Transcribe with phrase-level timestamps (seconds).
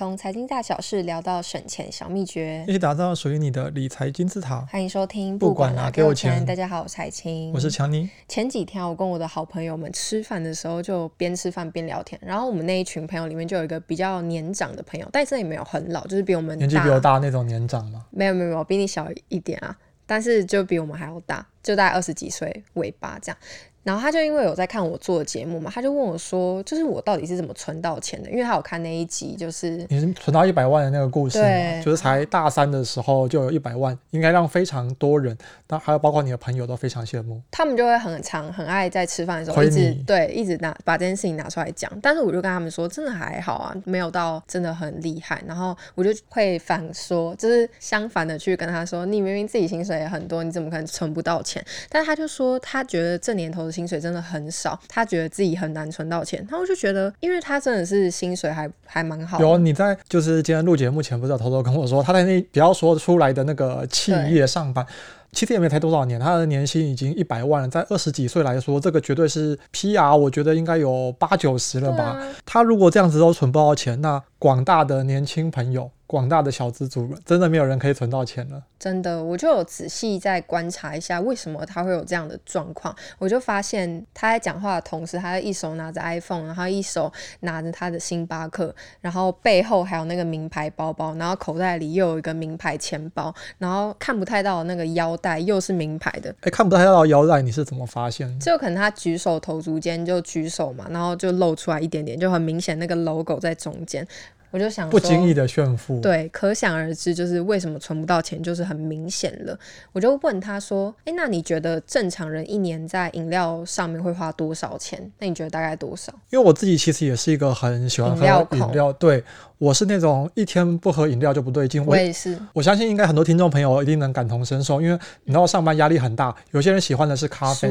[0.00, 4.62] 从财经大小事聊到省钱小秘诀，一起打造属于你的理财金字塔。
[4.62, 6.42] 欢迎收听，不管拿给我钱。
[6.46, 8.08] 大家好，我是彩青，我是强尼。
[8.26, 12.18] 前几天我跟我的好朋友们吃饭的时候，就边吃饭边聊天。
[12.24, 18.06] 然后我们那一群朋友里面就有一个比较年长的朋友，但是也没有很老，就是比我们年纪比我大那种年长吗？
[18.10, 19.76] 没有没有没有，比你小一点啊，
[20.06, 23.38] 但是就比我们还要大，就大概二十几岁尾巴这样。
[23.82, 35.34] 然后他就因为有在看我做的节目嘛，他就问我说：“就是我到底是怎么存到钱的？”因为他有看那一集，就是你是存到一百万的那个故事嘛，对就是才大三的时候就有一百万，应该让非常多人，
[35.66, 37.40] 当还有包括你的朋友都非常羡慕。
[37.50, 45.42] 他们就会很常很爱在吃饭的时候一直对一直拿把这件事情拿出来讲，但是我就跟他们说，真的还好啊，没有到真的很厉害。
[45.46, 51.49] 然后我就会反说，就是相反的去跟他说：“你明明自己薪水也很多，你怎么可能存不到钱？”
[51.88, 53.70] 但是他就说他觉得这年头的。
[53.80, 56.46] 薪水真的很少，他觉得自己很难存到钱。
[56.46, 59.40] 他就觉得，因为他真的是薪水还还蛮好。
[59.40, 64.92] 有你在，就是今天录节目前不是有偷偷跟我说，他在那不要说出来的那个企业上班，对
[65.32, 67.68] 其实也没才多少年，他的年薪已经一百万了。
[67.68, 72.04] 在二十几岁来说，这个绝对是 PR，我觉得应该有八九十了吧。
[72.04, 75.90] 啊、他如果这样子都存不到钱，那广大的年轻朋友。
[76.10, 78.60] 广大的小资族们，真的没有人可以存到钱了。
[78.80, 82.92] 真的，我就有仔细再观察一下，为什么他会有这样的状况。
[83.16, 96.34] 我就发现他在讲话的同时，他一手拿着 iPhone，然后一手拿着他的星巴克，然后背后还有那个名牌包包，然后口袋里又有一个名牌钱包，然后看不太到那个腰带又是名牌的。
[96.40, 98.38] 哎，看不太到腰带，你是怎么发现？
[98.40, 104.06] 就可能他举手投足间就举手嘛，然后就露出来一点点，就很明显那个 logo 在中间。
[104.52, 109.56] 我就想，不经意的炫富，对，可想而知，就是为什么存不到钱，就是很明显了。
[109.92, 115.08] 我就问他说：“哎，那你觉得正常人一年在饮料上面会花多少钱？
[115.20, 119.22] 那你觉得大概多少？”因为我自己其实也是一个很喜欢喝饮料，饮料对。
[119.60, 121.84] 我是那种一天不喝饮料就不对劲。
[121.84, 122.38] 我，我也是。
[122.54, 127.68] 我相信应该很多听众朋友一定能感同身受，因为你知道上班压力很大，有些人喜欢的是咖啡，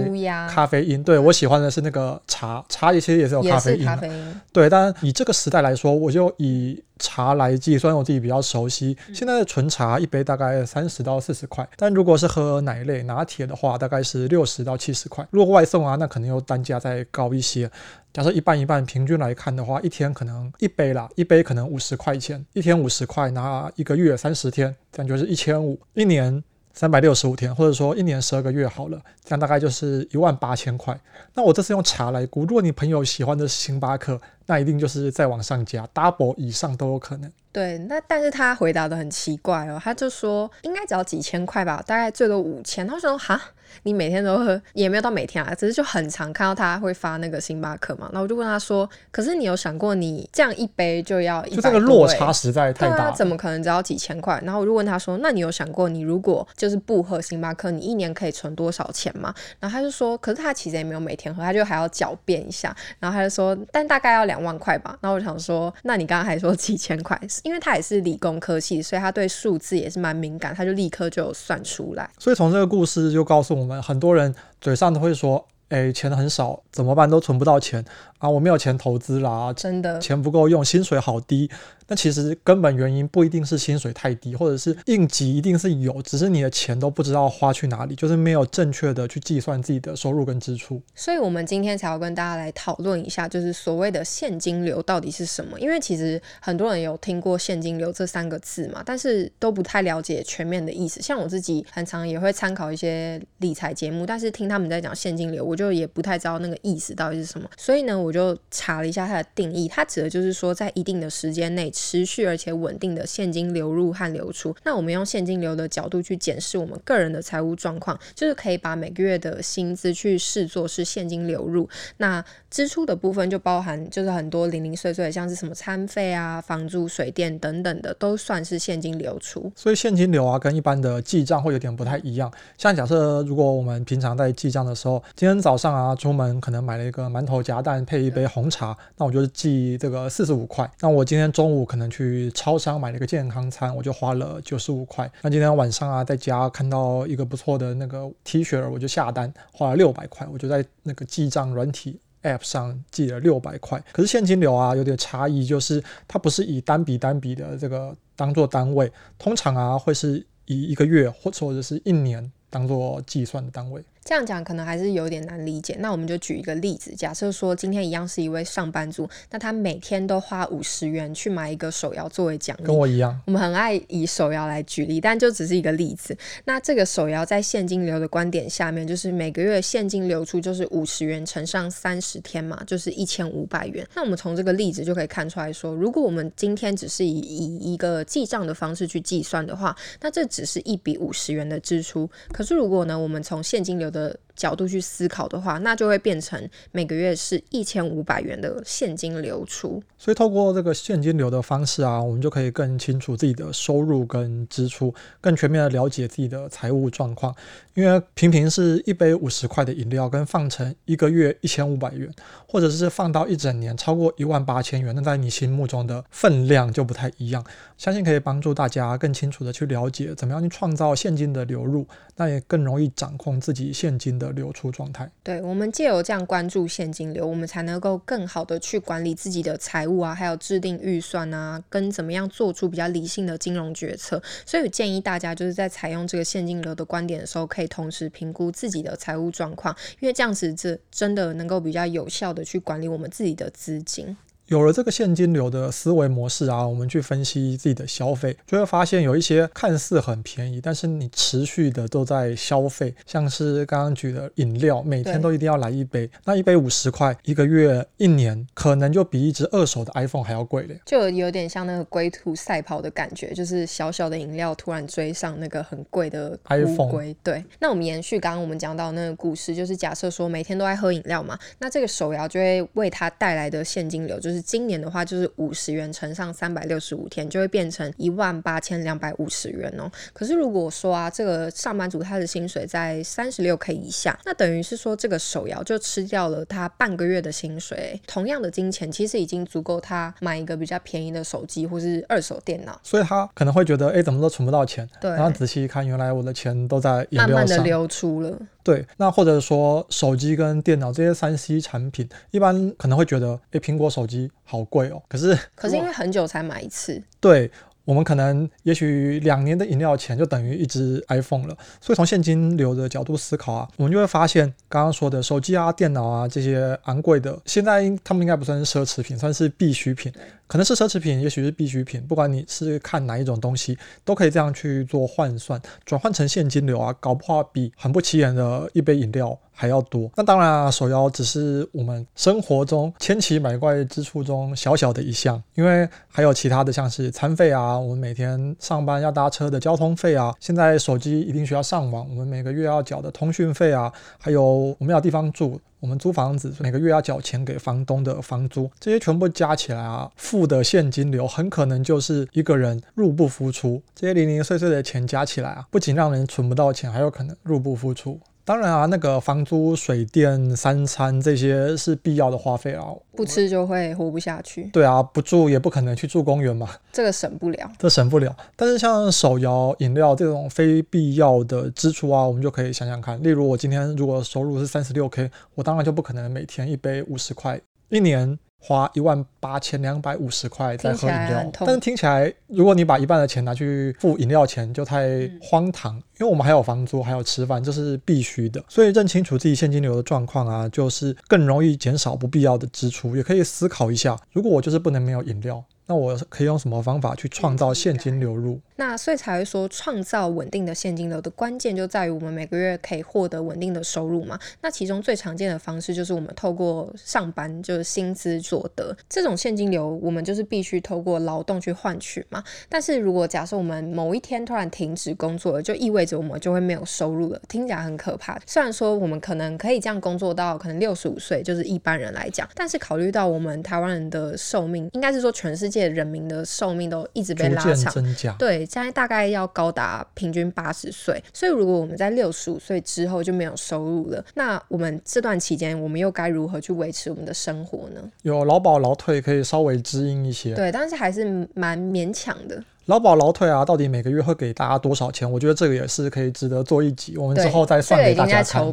[0.47, 1.03] 咖啡因。
[1.03, 3.85] 对，我喜欢的是那个茶，茶其实也是有咖啡因。
[3.85, 4.41] 咖啡因。
[4.53, 8.95] 对，但以这个时代来说，我就以茶来计算，我自己比较熟悉。
[9.13, 15.27] 现在的纯茶一杯大概三十到四十块，但如果是喝奶类拿铁的话，大概是六十到七十块。
[15.31, 17.71] 如果外送啊，那可能又单价再高一些。
[18.11, 26.43] 假设一半一半，平均来看的话，一天可能一杯啦，一杯可能五十块钱，一天五十块，拿一个月三十天，这样就是一千五，一年
[26.73, 30.99] 三百六十五天，或者说一年十二个月好了，这样大概就是一万八千块。
[31.35, 37.31] 那我这次用茶来估，如果你朋友喜欢的是星巴克，那一定就是再往上加，double 以上都有可能。
[37.51, 42.87] 对，那但是他回答的很奇怪哦，他就说应该只要几千块吧，大概最多五千。
[42.87, 43.39] 他说哈。
[43.83, 48.09] 你每天都喝，也没有到每天啊，只是就很常看到他会发那个星巴克嘛。
[48.11, 59.31] 然后我就问他说：“可是你有想过，你这样一杯就要一这个落差实在太大，啊，怎么可能只要几千块？”然后我就问他说：“那你有想过，你如果就是不喝星巴克，你一年可以存多少钱吗？”
[59.61, 67.19] 然后他就说：“可是他其实也没有每天喝，他就还要狡辩一下。”然后他就说：“但大概要两万块吧。”那我想说：“那你刚刚还说几千块？
[67.43, 72.09] 因为他也是理工科系，所以他对数字也是蛮敏感，他就立刻就算出来。
[72.17, 74.33] 所以从这个故事就告诉我们，很多人。
[74.61, 77.09] 嘴上都会说，诶，钱很少，怎么办？
[77.09, 77.85] 都存不到钱。
[78.19, 81.49] 啊，我没有钱投资啦，真的钱不够用，薪水好低。
[81.91, 90.79] 那其实根本原因不一定是薪水太低，或者是应急一定是有，只是你的钱都不知道花去哪里，就是没有正确的去计算自己的收入跟支出。
[90.93, 95.59] 所以我们今天才要跟大家来讨论一下，就是所谓的现金流到底是什么？
[95.59, 101.01] 因为其实很多人有听过现金流这三个字嘛，但是都不太了解全面的意思。
[101.01, 107.49] 像我自己很常也会参考一些理财节目，但是听他们在讲现金流，我就也不太知道那个意思到底是什么。
[107.57, 111.69] 所以呢，我我就查了一下它的定义，它指的就是说在一定的时间内。
[111.71, 114.55] 持续而且稳定的现金流入和流出。
[114.63, 121.69] 那我们用现金流的角度去检视我们个人的财务状况，就是可以把每个月的薪资去视作是现金流入。
[121.97, 129.51] 那支出的部分就包含就是很多零零碎碎，像是什么餐费啊、房租、水电等等的，都算是现金流出。
[129.55, 132.31] 所以现金流啊，跟一般的记账会有点不太一样。
[132.57, 140.69] 像假设如果我们平常在记账的时候，今天早上啊出门可能买了一个馒头夹蛋配一杯红茶，那我就记这个四十五块。
[140.81, 141.69] 那我今天中午。
[141.69, 145.07] 可能去超商买了一个健康餐，我就花了九十五块。
[145.21, 150.27] 那今天晚上啊，在家看到一个不错的那个 T 恤，我就下单，花了六百块。
[150.33, 153.79] 我就在那个记账软体 App 上记了六百块。
[153.91, 163.79] 可是现金流啊，有点差异，就是它不是以单笔单笔的这个当做单位，通常啊会是以一个月或或者是一年当做计算的单位。
[164.09, 165.77] 这样讲可能还是有点难理解。
[165.79, 173.15] 那我们就举一个例子，假设说今天一样是一位上班族，那他每天都花五十元去买一个手摇作为奖励，跟我一样。
[173.27, 176.17] 我们很爱以手摇来举例，但就只是一个例子。
[176.45, 183.87] 那这个手摇在现金流的观点下面，就是每个月现金流出就是五十元乘上三十天嘛，就是一千五百元。
[183.93, 192.09] 那我们从这个例子就可以看出来说，如果我们今天只是以以一个记账的方式去计算的话，那这只是一笔五十元的支出。
[192.31, 199.83] 可是如果呢，我们从现金流的 that 角度去思考的话，那就会变成每个月是一千五百元的现金流出。
[199.97, 207.35] 所以透过这个现金流的方式啊，我们就可以更清楚自己的收入跟支出，更全面的了解自己的财务状况。
[207.73, 212.09] 因为平平是一杯五十块的饮料，跟放成一个月一千五百元，
[212.47, 217.45] 或者是放到一整年超过一万八千元，那在你心目中的分量就不太一样。
[217.77, 221.85] 相信可以帮助大家更清楚的去了解怎么样去创造现金的流入，
[222.15, 225.09] 那也更容易掌控自己现金的流出状态。
[225.23, 234.21] 对，我们借由这样关注现金流，我们才能够更好的去管理自己的财务啊，还有制定预算啊，跟怎么样做出比较理性的金融决策。
[234.45, 244.15] 所以建议大家就是在采用这个现金流的观点的时候，可以同时评估自己的财务状况，因为这样子这真的能够比较有效的去管理我们自己的资金。
[244.49, 267.13] 有了这个现金流的思维模式啊，我们去分析自己的消费，就会发现有一些看似很便宜，但是你持续的都在消费，像是刚刚举的饮料，每天都一定要来一杯，那一杯五十块，一个月、一年可能就比一只二手的 iPhone 还要贵嘞，就有点像那个龟兔赛跑的感觉，就是小小的饮料突然追上那个很贵的 iPhone。
[267.23, 274.38] 对，那我们延续刚刚我们讲到那个故事，就是假设说每天都爱喝饮料嘛，那这个手摇就会为它带来的现金流就是。
[274.41, 279.89] 今年的话，就是五十元乘上三百六十五天，就会变成一万八千两百五十元哦。
[280.13, 287.99] 可是如果说啊，这个上班族他的薪水在三十六 K 以下，那等于是说这个手摇就吃掉了他半个月的薪水。
[288.07, 292.79] 同样的金钱，其实已经足够他买一个比较便宜的手机或是二手电脑。
[292.83, 294.87] 所以他可能会觉得，哎，怎么都存不到钱？
[294.99, 295.11] 对。
[295.11, 298.37] 然后仔细一看，原来我的钱都在慢慢的流出了。
[298.63, 305.01] 对，那或者说手机跟电脑这些三 C 产品，一般可能会觉得，诶，苹果手机好贵哦。
[305.07, 307.01] 可是，可是因为很久才买一次。
[307.19, 307.51] 对。
[307.85, 320.13] 我们可能也许两年的饮料钱就等于一支 iPhone 了，所以从现金流的角度思考啊，我们就会发现刚刚说的手机啊、电脑啊这些昂贵的，现在他们应该不算是奢侈品，算是必需品，
[320.49, 330.09] 可能是奢侈品，也许是必需品，不管你是看哪一种东西，都可以这样去做换算，转换成现金流啊，搞不好比很不起眼的一杯饮料还要多。
[330.15, 353.81] 那当然啊，手摇只是我们生活中千奇百怪支出中小小的一项，因为还有其他的，像是餐费啊，我们每天上班要搭车的交通费啊，现在手机一定需要上网，我们每个月要缴的通讯费啊，还有我们要地方住，我们租房子每个月要缴钱给房东的房租，这些全部加起来啊，付的现金流很可能就是一个人入不敷出。
[353.95, 358.19] 这些零零碎碎的钱加起来啊，不仅让人存不到钱，还有可能入不敷出。
[358.49, 362.83] 当然啊，那个房租、水电、三餐这些是必要的花费啊，
[363.15, 364.63] 不吃就会活不下去。
[364.73, 368.35] 对啊，不住也不可能去住公园嘛，这个省不了，这省不了。
[368.55, 373.21] 但是像手摇饮料这种非必要的支出啊，我们就可以想想看。
[373.21, 378.39] 例如我今天如果收入是三十六 K，我当然就不可能每天一杯五十块，一年。
[378.59, 385.97] 花一万八千两百五十块在喝饮料，但是听起来，如果你把一半的钱拿去付饮料钱，就太荒唐。
[385.97, 386.03] 嗯。
[386.19, 388.61] 因为我们还有房租，还有吃饭，这是必须的。
[388.67, 393.15] 所以认清楚自己现金流的状况啊，就是更容易减少不必要的支出。
[393.15, 395.63] 也可以思考一下，如果我就是不能没有饮料。
[395.85, 398.59] 那我可以用什么方法去创造现金流入？
[398.75, 404.37] 那所以才会说，创造稳定的现金流的关键就在于我们每个月可以获得稳定的收入嘛。
[404.61, 412.43] 那其中最常见的方式就是我们透过上班，就是薪资所得这种现金流，我们就是必须透过劳动去换取嘛。
[412.69, 418.39] 但是如果假设我们某一天突然停止工作了，就意味着我们就会没有收入了，听起来很可怕。
[418.45, 425.89] 虽然说我们可能可以这样工作到可能六十五岁，就是一般人来讲，但是考虑到我们台湾人的寿命，应该是说全世界。
[425.89, 427.91] 人民的寿命都一直被拉长，
[428.37, 431.21] 对，现在大概要高达平均八十岁。
[431.33, 438.01] 所以，如果我们在六十五岁之后就没有收入了，那我们这段期间，我们又该如何去维持我们的生活呢？
[438.21, 442.63] 有劳保劳退可以稍微支应一些，对，但是还是蛮勉强的。
[442.85, 445.31] 劳保劳退啊，到底每个月会给大家多少钱？
[445.31, 448.65] 我觉得这个也是可以值得做一集，我们之后再算给大家看。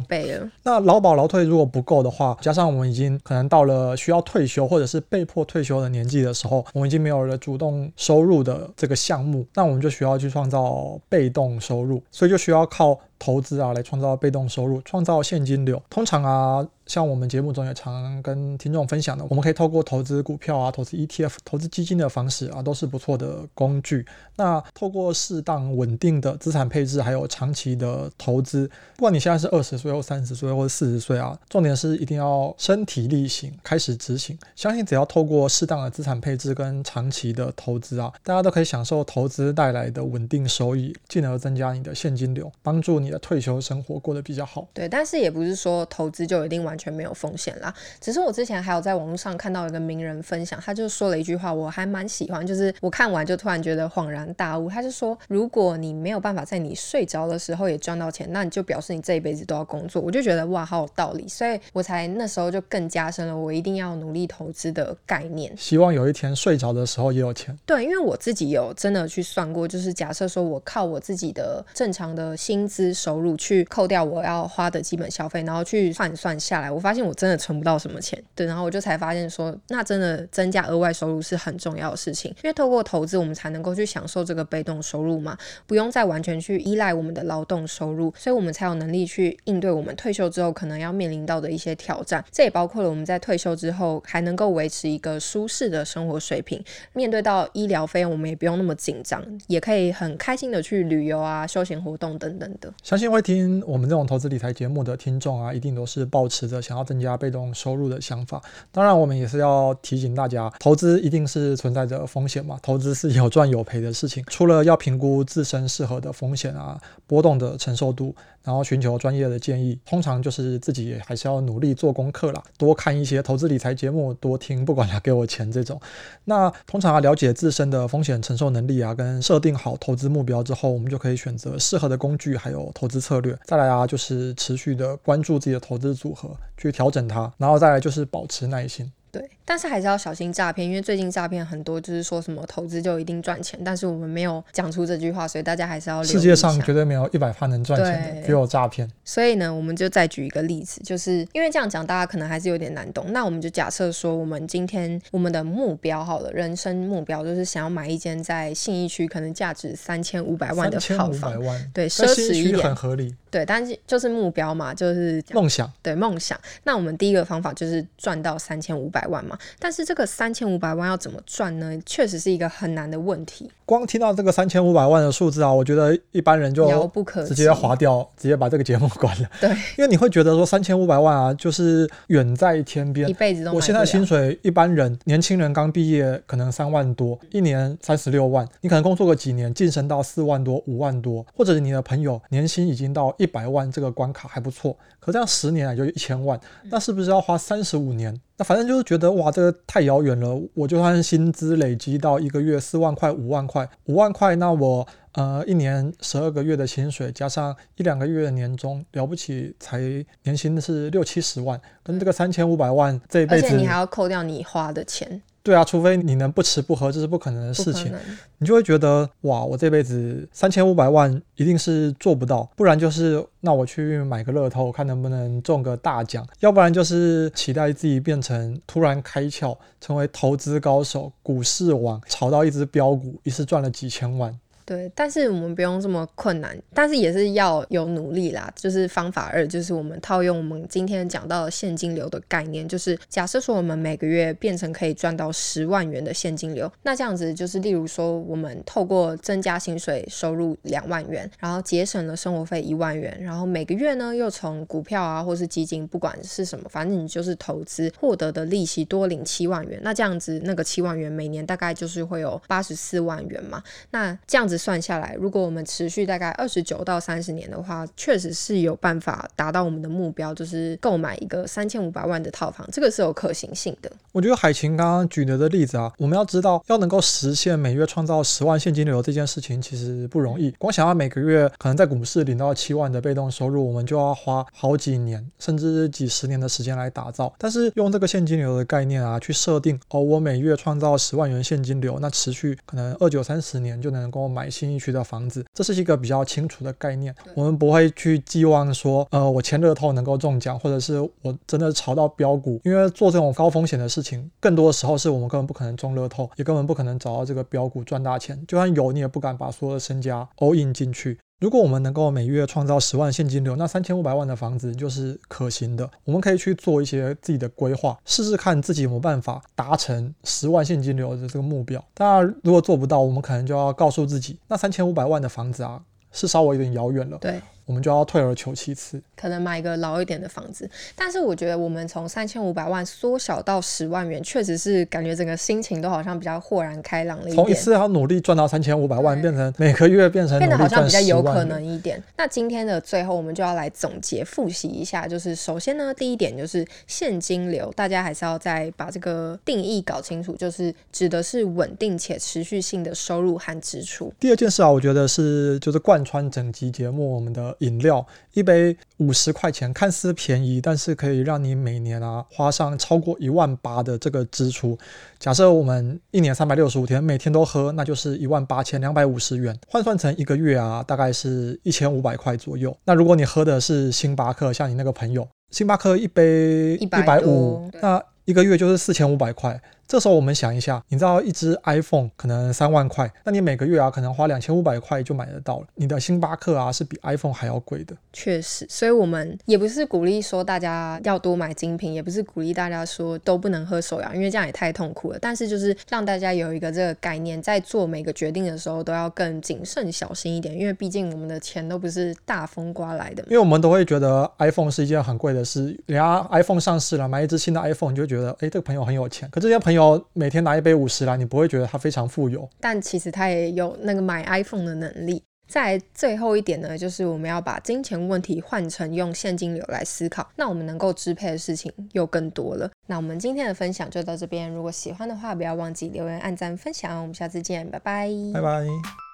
[0.63, 15.81] 那劳保劳退如果不够的话，加上我们已经可能到了需要退休或者是被迫退休的年纪的时候，我们已经没有了主动收入的这个项目，那我们就需要去创造被动收入，所以就需要靠投资啊来创造被动收入，创造现金流。
[15.89, 16.67] 通常啊。
[16.87, 24.05] 像我们节目中也常跟听众分享的，我们可以透过投资股票啊、投资 ETF、投资基金的方式啊，都是不错的工具。
[24.37, 34.39] 那透过适当稳定的资产配置，还有长期的投资，不管你现在是二十岁或三十岁或四十岁啊，重点是一定要身体力行，开始执行。
[34.55, 44.67] 相信只要透过适当的资产配置跟长期的投资啊，大家都可以享受投资带来的稳定收益，进而增加你的现金流，帮助你的退休生活过得比较好。
[44.73, 46.57] 对，但是也不是说投资就一定。
[46.67, 54.69] 完全没有风险啦，只是我之前还有在网络上看到一个名人分享，他就说了一句话，我还蛮喜欢，就是我看完就突然觉得恍然大悟。
[54.69, 60.01] 他就说，如果你没有办法在你睡着的时候也赚到钱，那你就表示你这一辈子都要工作。
[60.01, 65.55] 我就觉得哇，好有道理，所以我才那时候就更加深了我一定要努力投资的概念。
[65.55, 67.57] 希望有一天睡着的时候也有钱。
[67.65, 76.71] 对，因为我自己有真的去算过，就是假设说我靠我自己的正常的薪资收入去扣掉我要花的基本消费，然后去换算下来。
[76.71, 85.37] 我发现我真的存不到什么钱，对，然后我就才发现说，那真的增加额外收入是很重要的事情，因为透过投资，我们才能够去享受这个被动收入嘛，
[85.67, 92.23] 不用再完全去依赖我们的劳动收入，所以我们才有能力去应对我们退休之后可能要面临到的一些挑战。
[92.31, 96.63] 这也包括了我们在退休之后还能够维持一个舒适的生活水平，
[96.93, 102.73] 面对到医疗费用，我们也不用那么紧张，也可以很开心的去旅游啊、休闲活动等等的。
[102.87, 106.61] 相信会听我们这种投资理财节目的听众啊，一定都是抱持着。
[106.61, 108.41] 想要增加被动收入的想法，
[108.71, 114.23] 当然我们也是要提醒大家，投资一定是存在着风险嘛， 投资是有赚有赔的事情。
[114.27, 125.77] 除了要评估自身适合的风险啊，波动的承受度，然后寻求专业的建议，通常就是自己还是要努力做功课啦，多看一些投资理财节目，多听，不管他给我钱这种。
[126.23, 133.35] 那通常啊，了解自身的风险承受能力啊，跟设定好投资目标之后，我们就可以选择适合的工具，还有投资策略。
[133.45, 136.29] 再来啊，就是持续的关注自己的投资组合。
[136.57, 138.91] 去调整它，然后再来就是保持耐心。
[139.11, 146.03] 对，但是还是要小心诈骗，因为最近诈骗很多，就是说什么投资就一定赚钱，但是我们没有讲出这句话，所以大家还是要。
[146.03, 148.85] 世界上绝对没有一百趴能赚钱的，只有诈骗。
[149.05, 153.05] 所以呢，我们就再举一个例子，就是因为这样讲，大家可能还是有点难懂。
[153.13, 161.33] 那我们就假设说，我们今天我们的目标好了，人生目标就是想要买一间在信义区可能价值三千五百万的套房，
[161.73, 163.15] 对，奢侈一点，很合理。
[163.29, 165.71] 对，但是就是目标嘛，就是梦想。
[165.81, 166.39] 对，梦想。
[166.63, 171.77] 那我们第一个方法就是赚到三千五百万嘛，但是这个三千五百万要怎么赚呢？
[171.85, 173.49] 确实是一个很难的问题。
[173.65, 179.29] 光听到这个三千五百万的数字啊，我觉得一般人就遥不可及，直接划掉，直接把这个节目关了。
[179.41, 183.51] 对，因为你会觉得说三千五百万啊，就是远在天边，一辈子都。
[183.51, 194.77] 我现在薪水一般人年轻人刚毕业可能三万多，一年三十六万，你可能工作个几年晋升到四万多、五万多，或者你的朋友年薪已经到一百万这个关卡还不错，
[195.07, 198.13] 可这样十年也就一千万，那是不是要花三十五年？
[198.35, 200.37] 那反正就是觉得哇，这个太遥远了。
[200.53, 209.79] 我就算薪资累积到一个月四万块、五万块、五万块，那我呃一年十二个月的薪水加上一两个月的年终，了不起才
[210.23, 215.21] 年薪是六七十万，跟这个三千五百万这一辈子，而且你还要扣掉你花的钱。
[215.47, 217.89] 对啊，除非你能不吃不喝，这是不可能的事情。
[218.37, 234.37] 你就会觉得哇，我这辈子三千五百万一定是做不到，不然就是那我去买个乐透，看能不能中个大奖，要不然就是期待自己变成突然开窍，成为投资高手、股市王，炒到一只标股，一次赚了几千万。
[234.67, 238.51] 对，但是我们不用这么困难，但是也是要有努力啦。
[238.53, 264.56] 就是方法二，就是我们套用我们今天讲到的现金流的概念，就是假设说我们每个月变成可以赚到十万元的现金流，那这样子就是例如说我们透过增加薪水收入两万元，然后节省了生活费一万元，然后每个月呢又从股票啊或是基金，不管是什么，反正你就是投资获得的利息多领七万元，那这样子那个七万元每年大概就是会有八十四万元嘛，那这样子。
[264.57, 273.91] 算下来，如果我们持续大概二十九到三十年的话，确实是有办法达到我们的目标，就是购买一个三千五百万的套房，这个是有可行性的。
[274.11, 280.49] 我觉得海琴刚刚举的的例子啊，我们要知道，要能够实现每月创造十万现金流这件事情，其实不容易。
[280.57, 287.31] 光想要每个月可能在股市领到七万的被动收入，我们就要花好几年，甚至几十年的时间来打造。
[287.37, 294.46] 但是用这个现金流的概念啊，去设定哦，我每月创造十万元现金流，那持续可能二九三十年就能够买。
[294.49, 297.13] 信义区的房子，这是一个比较清楚的概念。
[297.35, 302.59] 我们不会去寄望说，呃，我签乐透能够中奖，或者是我真的炒到标股。
[302.63, 308.41] 因为做这种高风险的事情，更多的时候是我们根本不可能中乐透，也根本不可能找到这个标股赚大钱。
[308.47, 311.17] 就算有，你也不敢把所有的身家 all in 进去。
[311.39, 315.87] 如果我们能够每月创造十万现金流，那三千五百万的房子就是可行的。
[316.03, 321.83] 我们可以去做一些自己的规划，试试看自己有没有办法达成十万现金流的这个目标。
[321.93, 325.79] 当然，如果做不到，我们可能就要告诉自己，那三千五百万的房子啊，
[326.11, 327.19] 是稍微有点遥远了。
[327.19, 327.39] 对。
[327.67, 330.67] 我们就要退而求其次，可能买一个老一点的房子。
[330.95, 337.35] 但是我觉得，我们从三千五百万缩小到十万元，确实是感觉整个心情都好像比较豁然开朗了一点。
[337.35, 342.01] 从一次要努力赚到三千五百万，变成每个月变成变得好像比较有可能一点。
[342.15, 345.05] 那今天的最后，我们就要来总结复习一下。
[345.05, 354.13] 就是首先呢，第一点就是现金流，大家还是要再把这个定义搞清楚，就是指的是稳定且持续性的收入和支出。
[354.21, 357.56] 第二件事啊，我觉得是就是贯穿整集节目我们的。
[357.59, 364.77] 饮料一杯五十块钱，看似便宜，但是可以让你每年啊花上超过一万八的这个支出。
[365.19, 372.75] 假设我们一年三百六十五天，每天都喝，那就是一万八千两百五十元，换算成一个月啊，大概是一千五百块左右。
[372.85, 379.59] 那如果你喝的是星巴克，像你那个朋友，星巴克一杯一百五，那一个月就是四千五百块。
[379.87, 385.67] 这时候我们想一下，你知道一只 iPhone 可能三万块，那你每个月啊可能花两千五百块就买得到了。
[385.75, 387.95] 你的星巴克啊是比 iPhone 还要贵的。
[388.11, 395.19] 确实，所以我们也不是鼓励说大家要多买精品，也不是鼓励大家说都不能喝手摇，因为这样也太痛苦了。
[395.21, 403.23] 但是就是让大家有一个这个概念，在做每个决定的时候都要更谨慎小心一点，因为毕竟我们的钱都不是大风刮来的。
[403.29, 409.29] 因为我们都会觉得 iPhone 是一件很贵的事，人家 iPhone 上市了，买一只新的 iPhone 你就觉得，哎，这个朋友很有钱。
[409.31, 409.76] 可这些朋友。
[410.13, 415.23] 每天拿一杯五十来，你不会觉得他非常富有，但其实他也有那个买 iPhone 的能力。
[415.47, 422.69] 再最后一点呢，就是我们要把金钱问题换成用现金流来思考，那我们能够支配的事情又更多了。
[422.87, 427.01] 那我们今天的分享就到这边，如果喜欢的话，不要忘记留言、按赞、分享。
[427.01, 429.06] 我们下次见，拜拜，拜拜。